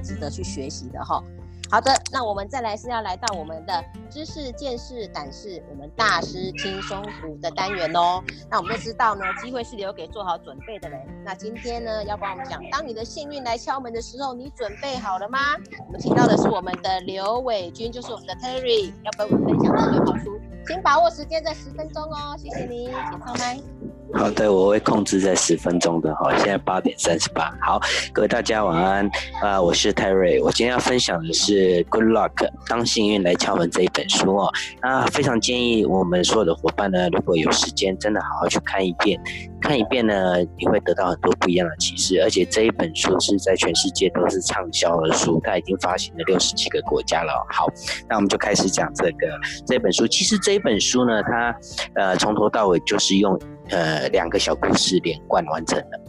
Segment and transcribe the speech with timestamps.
[0.00, 1.22] 值得去学习的哈。
[1.72, 8.20] 好的，那我们再来是要来到我们的知识、见识、胆识，我们大师轻松读的单元哦。
[8.50, 11.00] 那我们都知道呢，机会是留给做好准备的人。
[11.24, 15.38] 那今天呢，要帮我们讲，当你的幸运来敲门的时候，你准备好了吗？
[15.86, 20.40] 我们请到的是我们的刘伟军，就是我们的 Terry，要跟我们分享这本好书。
[20.66, 23.60] 请把握时间在十分钟哦，谢谢你，请上麦。
[24.12, 26.36] 好的，我会控制在十分钟的哈。
[26.36, 27.80] 现在八点三十八，好，
[28.12, 29.08] 各位大家晚安
[29.40, 32.34] 啊、我是泰瑞，我今天要分享的是《Good Luck》，
[32.68, 34.52] 当幸运来敲门这一本书哦。
[34.82, 39.18] 那非常建议我们所有的伙伴呢，如果有时间，真的好好去看一遍，
[39.60, 42.20] 看一遍呢，你会得到很多不一样的启示。
[42.22, 47.32] 而且这一本书是在全世界都是畅销的书，它已经发行了六十几个国家了。
[47.50, 47.66] 好，
[48.08, 49.28] 那我们就开始讲这个
[49.66, 50.06] 这本书。
[50.06, 51.56] 其实这一本书呢，它
[51.94, 53.38] 呃从头到尾就是用。
[53.72, 56.00] 呃，两个小故事连贯完成的。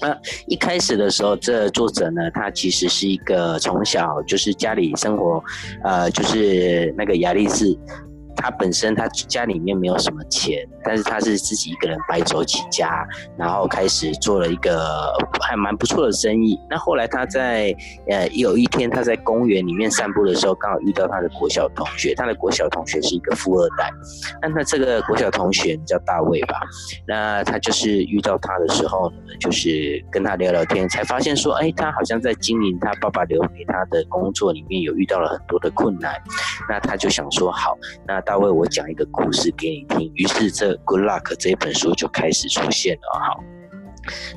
[0.00, 5.40] 那一开始的时候，这作者呢，他其实是一个从小就是家里生活，
[5.84, 7.78] 呃，就是那个亚力士。
[8.34, 16.58] 他本身他家里面没有什么钱，但是他是自己一个人白手起家，然后开始做了一个还蛮不错的生意。
[16.70, 17.76] 那后来他在
[18.08, 22.14] 呃有一天他在公园里面散步的时候，刚好遇到他的国小同学。
[22.14, 23.90] 他的国小同学是一个富二代，
[24.40, 26.58] 那他这个国小同学叫大卫吧。
[27.06, 36.14] 那他就是遇到他的时候呢，就是跟他聊聊天，才发现说，哎，他好像在经营他爸爸留给他的工作里面有遇到了很多的困难。
[36.66, 38.18] 那他就想说，好，那。
[38.28, 40.12] 大卫，我讲一个故事给你听。
[40.14, 43.20] 于是，这《Good Luck》这本书就开始出现了。
[43.20, 43.44] 好，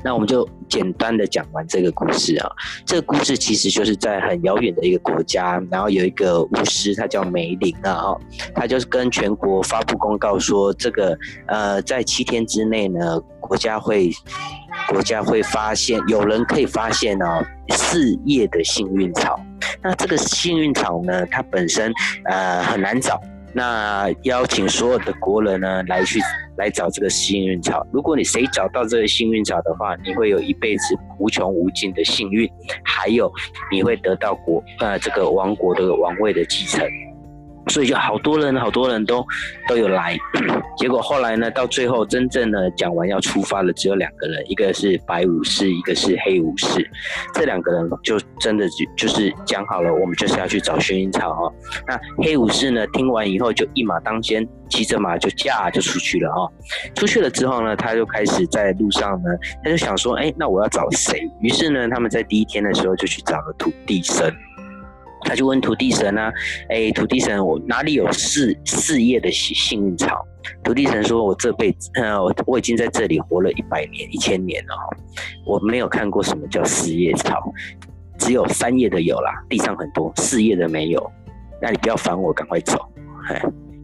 [0.04, 2.50] 那我们就简单的讲完这个故事啊。
[2.84, 7.94] 这个故事其实就是在很遥远的一个国家，然后有一个巫师，他叫梅林啊。
[7.94, 8.20] 哈，
[8.54, 14.10] 他就是跟全国发布公告说，这个呃，在七天之内呢，国家会
[14.88, 19.40] 国家会发现有人可以发现哦，四叶的幸运草。
[19.82, 21.92] 那这个幸运草呢，它本身
[22.24, 23.20] 呃很难找。
[23.54, 26.18] 那邀请所有的国人呢，来去
[26.56, 27.86] 来找这个幸运草。
[27.92, 32.50] 如果你谁找到这个幸运草的话，你会有一辈子无穷无尽的幸运，
[32.82, 33.30] 还有
[33.70, 36.86] 你会得到国呃这个王国的王位的继承。
[37.68, 39.24] 所以就好多人，好多人都
[39.68, 40.16] 都有来，
[40.76, 46.88] 结果后来呢，到最后真正呢讲完要出发的只有两个人，一个是白武士，一个是黑武士。
[47.34, 51.52] 这两个人就真的就就是讲好了，我们就是要去找薰衣草哦。
[51.86, 56.50] 那黑武士呢，听完以后就一马当先，骑着马就驾就出去了哦。
[56.94, 59.30] 出去了之后呢，他就开始在路上呢，
[59.62, 61.20] 他就想说，哎，那我要找谁？
[61.40, 64.34] 于是呢，他们在第一天的时候就去找了土地神。
[65.24, 66.32] 他就问土地神啊，
[66.68, 70.24] 哎，土地神，我哪里有四四叶的幸幸运草？
[70.64, 74.74] 土地神说，我这辈子，呃，我已经在这里活了一百年、一千年了，
[75.46, 77.40] 我没有看过什么叫四叶草，
[78.18, 81.12] 只有三叶的有啦，地上很多，四叶的没有。
[81.60, 82.76] 那你不要烦我，赶快走。
[83.28, 83.40] 嘿，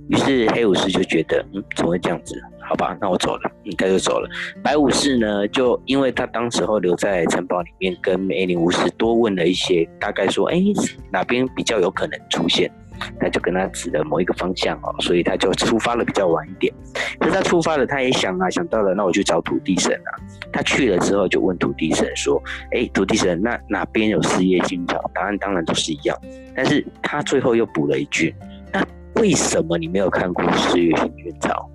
[0.09, 2.35] 于是黑武士就觉得，嗯，怎么会这样子？
[2.69, 4.29] 好吧，那我走了，应该就走了。
[4.63, 10.63] 白武士呢，就因为他当时候留在城堡里面，跟梅林巫师多问了一些，大概说，哎、
[11.11, 12.71] 哪边比较有可能出现，
[13.19, 16.71] 他就跟他指了某一个方向哦，所以他就出发了比较晚一点。
[17.19, 20.11] 可是他出发了，他也想啊，想到了，那我去找土地神啊。
[20.53, 22.39] 他去了之后，就问土地神说，
[22.73, 25.01] 哎、土地神，那哪边有四叶幸运草？
[25.15, 26.15] 答案当然都是一样，
[26.55, 28.35] 但是他最后又补了一句，
[28.71, 28.87] 那
[29.23, 31.71] 为什么你没有看过四叶幸运草？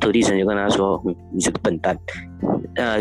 [0.00, 1.96] 土地神就跟他说：“嗯，你这个笨蛋，
[2.76, 2.98] 呃，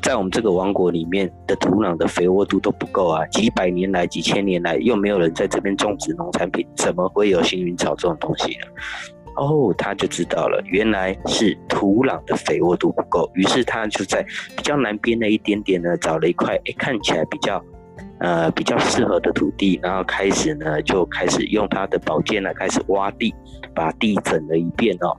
[0.00, 8.66] 在我们这个王国里面的土壤的肥沃度都不够啊，几百年来、几千年来又没有人在这边种植农产品，怎么会有幸运草这种东西呢？”
[9.34, 14.22] 哦，他就知道了，原来是土壤的肥沃度不够，于是他就在
[14.54, 17.58] 比较南边的一点点呢，找了一块，诶，看起来比较，
[18.20, 23.34] 呃，比较适合的土地，然后开始呢，就开始用他的宝剑呢，开始挖地，
[23.74, 25.16] 把地整了一遍哦。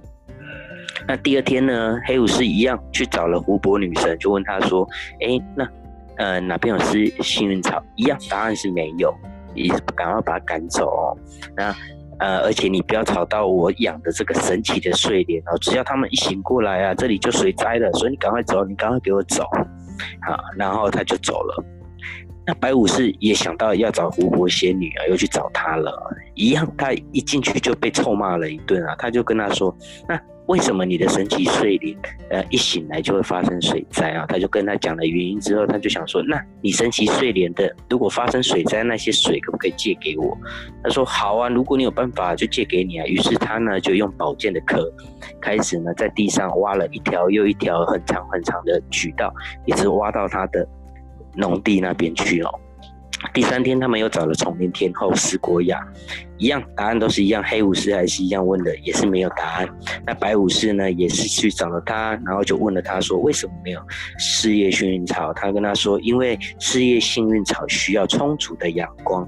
[1.07, 4.87] 那第二天呢，黑武士一样去找了湖泊女神，就问她说
[5.21, 5.67] ：“哎，那
[6.17, 9.13] 呃哪边有是幸运草？”一样，答案是没有，
[9.53, 11.17] 你赶快把它赶走哦。
[11.55, 11.75] 那
[12.19, 19.43] 呃，而且你不要吵到我养的这个神奇的睡莲哦，只要他们一醒过来啊，这里就水灾了，所以你赶快走，你赶快给我走。
[20.21, 21.63] 好，然后他就走了。
[22.45, 25.91] 那白武士也想到要找湖泊仙女啊，又去找她了，
[26.35, 29.75] 一样，他一进去就被臭骂了一顿啊，他就跟他说
[30.07, 31.97] ：“那。”为什么你的神奇睡莲，
[32.29, 34.25] 呃，一醒来就会发生水灾啊？
[34.27, 40.37] 他就跟他讲了原因之后，他就想说，那你神奇睡莲的，如果发生水灾，那些水可不可以借给我？
[40.83, 43.05] 他说好啊，如果你有办法，就借给你啊。
[43.05, 44.91] 于是他呢，就用宝剑的壳，
[45.39, 49.33] 开始呢，在地上挖了一条又一条很长很长的渠道，
[49.65, 50.67] 一直挖到他的
[51.35, 52.49] 农地那边去哦。
[53.33, 55.79] 第三天，他们又找了丛林天后斯国雅，
[56.37, 59.69] 一样答案都是一样，黑武士还是一样问的，也是没有答案。
[60.05, 63.81] 那白武士呢，也是去找了他，然后就问了他说，为什么没有
[64.19, 65.31] 四叶幸运草？
[65.33, 69.25] 他跟他说，因为四叶幸运草需要充足的阳光，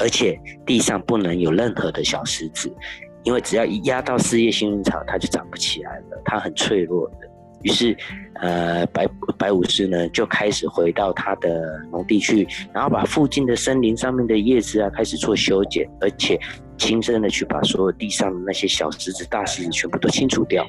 [0.00, 0.36] 而且
[0.66, 2.74] 地上不能有任何的小石子，
[3.22, 7.30] 因为只要一压到四叶幸运草，它就长不起来了，它很脆弱的。
[7.62, 7.96] 于是，
[8.34, 9.06] 呃，白
[9.36, 16.38] 白武士呢就开始回到他的农地去，然后把附近的森林上面的叶子啊开始做修剪，而且
[16.76, 20.64] 亲身的去把所有地上的那些小石子、大石子全部都清除掉。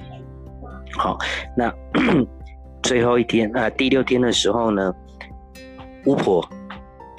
[0.93, 1.17] 好，
[1.55, 1.73] 那
[2.81, 4.93] 最后一天那，第六天的时候呢，
[6.05, 6.47] 巫婆。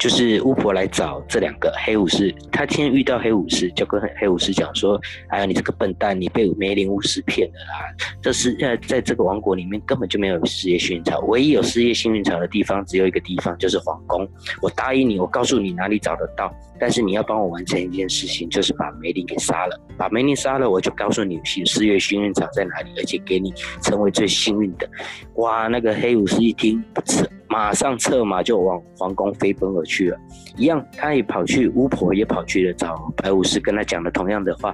[0.01, 4.99] 就是巫婆来找这两个黑武士，他今天遇到黑武士，就跟黑武士讲说
[5.29, 7.95] ：“哎呀，你这个笨蛋，你被梅林巫师骗了啦！
[8.19, 14.27] 这是呃，在这个王国里面根本就没有四叶幸运草，唯一有四叶幸运草的地方只有一个地方，就是皇宫。
[14.59, 19.79] 我答应你，我告诉你哪里找得到，但是你要帮我完成一件事情，就是把梅林给杀了。
[19.99, 23.53] 把梅林杀了，我就告诉你四叶幸运草在哪里，而且给你
[23.83, 24.89] 成为最幸运的。”
[25.37, 27.23] 哇，那个黑武士一听不吃。
[27.51, 30.17] 马上策马就往皇宫飞奔而去了，
[30.55, 34.73] 一样，他也跑去，巫婆也跑去了找白武士，跟他讲了同样的话。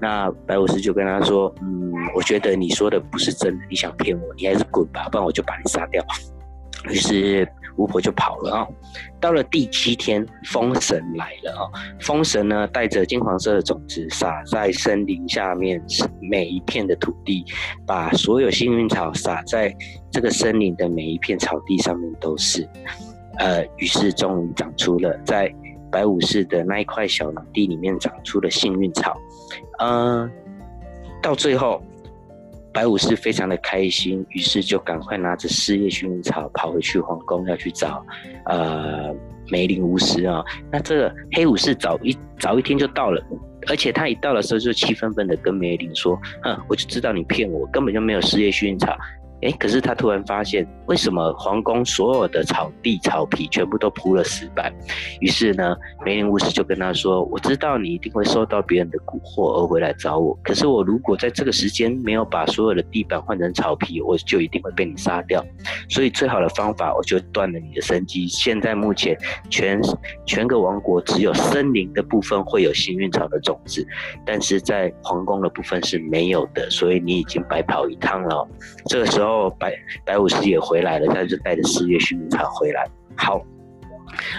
[0.00, 6.02] 那白武士就跟他说：“嗯，我觉得你说的不是真的，你想骗我，你还是滚吧，不然我就把你杀掉。”
[6.88, 8.68] 于是巫婆就跑了啊。
[9.20, 11.62] 到了第七天，风神来了啊！
[12.00, 15.82] 风神呢，带着金黄色的种子撒在森林下面
[16.20, 17.44] 每一片的土地，
[17.86, 19.74] 把所有幸运草撒在
[20.10, 22.68] 这个森林的每一片草地上面都是。
[23.38, 25.52] 呃，于是终于长出了在
[25.90, 29.16] 白武士的那一块小农地里面长出了幸运草。
[29.78, 30.30] 嗯、
[31.22, 31.82] 到最后。
[32.74, 38.04] 白武士非常的开心，于是就赶快拿着四叶薰衣草跑回去皇宫，要去找
[38.46, 39.14] 呃
[39.48, 40.44] 梅林巫师啊。
[40.72, 43.22] 那这个黑武士早一早一天就到了，
[43.68, 48.94] 而且他一到的时候就气愤愤的跟梅林说：“哼，我就知道你骗我，根本就没有四叶薰衣草。”
[49.42, 54.72] 哎，可是他突然发现，为什么皇宫所有的草地草皮全部都铺了石板？
[55.20, 65.44] 于是呢，梅林巫师就跟他说：“我知道你一定会受到别人的蛊惑而回来找我，可是我如果在这个时间没有把所有的地板换成草皮，我就一定会被你杀掉。
[65.90, 68.26] 所以最好的方法，我就断了你的生机。
[68.26, 69.14] 现在目前
[69.50, 69.78] 全
[70.24, 73.86] 全个王国只有森林的部分会有幸运草的种子，
[74.24, 78.48] 但是在皇宫的部分是没有的，所以你已经白跑一趟了。
[78.86, 79.72] 这个时候。”然后白
[80.04, 82.86] 白武士也回来了，他就带着四叶幸运草回来。
[83.16, 83.42] 好，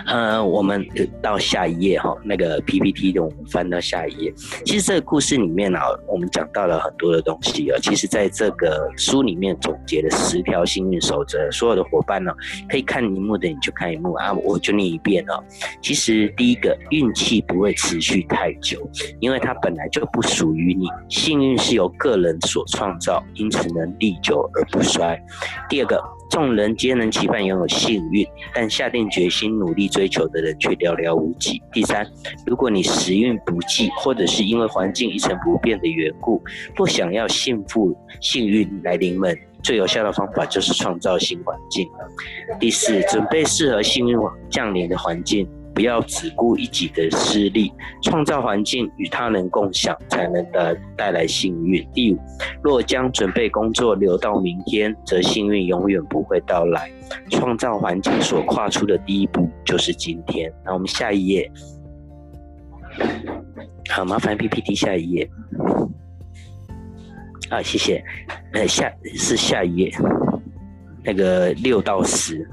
[0.06, 0.86] 呃，我们
[1.22, 4.34] 到下一页哈，那个 PPT 的我们翻到下一页。
[4.66, 7.78] 其实这个故事里面呢，我们讲到了很多的东西啊。
[7.82, 12.32] 其实在这个书里面总结了十条幸运守则，所有的伙伴呢，
[12.70, 15.44] 可以看一幕的你就看一幕啊，我就念一遍哦。
[15.82, 18.90] 其实第一个，运气不会持续太久，
[19.20, 20.88] 因为它本来就不属于你。
[21.10, 25.22] 幸运是由个人所创造，因此能历久而不衰。
[25.70, 26.15] 第二个。
[26.30, 31.62] 众人皆能期盼拥有幸运，但下定决心努力追求的人却寥寥无几。
[31.72, 32.06] 第三，
[32.46, 36.44] 如果你时运不济，或者是因为环境一成不变的缘故，
[36.76, 41.88] 不想要幸福幸运来临门，最有效的方法就是创造新环境。
[42.60, 44.18] 第四，准备适合幸运
[44.50, 45.48] 降临的环境。
[45.76, 51.86] 不要只顾一己的私利，创造环境与他人共享，才能带带来幸运。
[51.94, 52.18] 第五，
[52.64, 56.90] 若将准备工作留到明天，则幸运永远不会到来。
[57.30, 60.52] 创造环境所跨出的第一步就是今天。
[60.64, 61.52] 那我们下一页，
[63.90, 65.30] 好，麻烦 PPT 下一页。
[67.50, 68.02] 啊，谢谢。
[68.54, 69.94] 呃，下是下一页，
[71.04, 72.50] 那个六到十。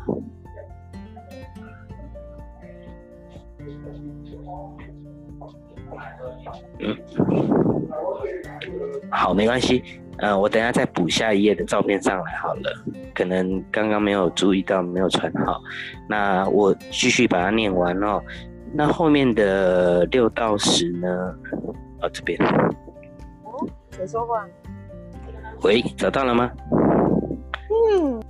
[6.80, 6.96] 嗯，
[9.10, 9.82] 好，没关系。
[10.18, 12.84] 嗯、呃，我等下再补下一页的照片上来好了。
[13.14, 15.60] 可能刚刚没有注意到，没有传好。
[16.08, 18.22] 那我继续把它念完哦。
[18.72, 21.08] 那后面的六到十呢？
[22.00, 22.38] 哦，这边。
[23.44, 24.46] 哦，谁说话？
[25.62, 26.50] 喂，找到了吗？
[27.70, 28.22] 嗯。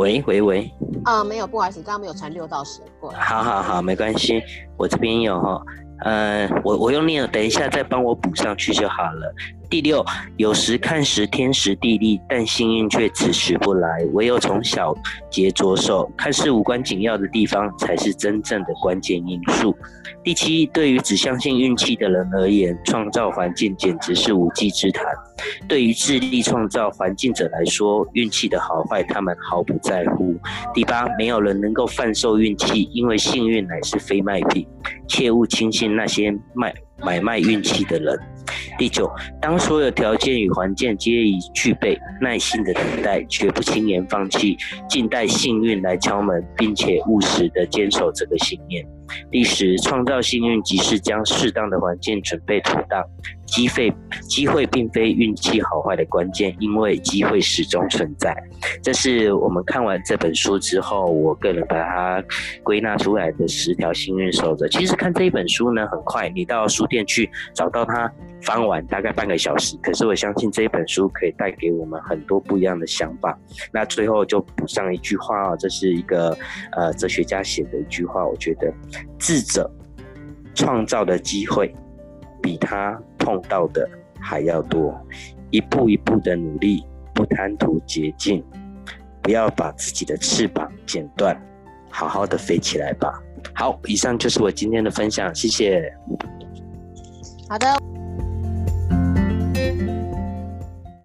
[0.00, 0.70] 喂喂喂。
[1.04, 3.20] 啊、呃，没有，不好意思，刚刚没有传六到十过来。
[3.20, 4.42] 好好好，没关系，
[4.78, 5.62] 我这边有哈。
[6.06, 9.34] 呃，我我用念了，等一下再帮我补上去就好了。
[9.70, 10.04] 第六，
[10.36, 14.04] 有时看时天时地利，但幸运却迟迟不来。
[14.12, 14.92] 唯有从小
[15.30, 19.72] 节着手，看似无关紧要的地方，才是真正的关键因素。
[20.24, 25.04] 第七，对于只相信运气的人而言，创造环境简直是无稽之谈。
[25.68, 30.36] 对于致力创造环境者来说，运气的好坏他们毫不在乎。
[30.74, 34.66] 第八，没有人能够贩售运气，因为幸运乃是非卖品，
[35.06, 36.74] 切勿轻信那些卖
[37.04, 38.18] 买卖运气的人。
[38.80, 44.56] 第九，当所有条件与环境皆已具备，耐心的等待，绝不轻言放弃，
[44.88, 48.82] 静待幸运来敲门，并且务实的坚守这个信念。
[49.30, 53.04] 第十，创造幸运即是将适当的环境准备妥当。
[53.44, 53.92] 机会，
[54.28, 58.32] 机会并非运气好坏的关键，因为机会始终存在。
[58.80, 62.24] 这是我们看完这本书之后，我个人把它
[62.62, 64.68] 归纳出来的十条幸运守则。
[64.68, 68.08] 其实看这一本书呢，很快，你到书店去找到它，
[68.42, 69.76] 翻完大概半个小时。
[69.82, 73.38] 可是我相信这一本书可以带给我们很多不一样的想法。
[73.72, 76.36] 那最后就补上一句话啊，这是一个
[76.72, 78.72] 呃哲学家写的一句话，我觉得
[79.18, 79.70] 智者
[80.54, 81.74] 创造的机会
[82.42, 84.98] 比他碰到的还要多，
[85.50, 88.44] 一步一步的努力，不贪图捷径，
[89.22, 91.40] 不要把自己的翅膀剪断，
[91.90, 93.22] 好好的飞起来吧。
[93.54, 95.90] 好，以上就是我今天的分享，谢谢。
[97.48, 97.79] 好的。